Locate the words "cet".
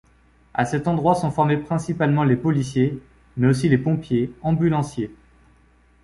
0.65-0.87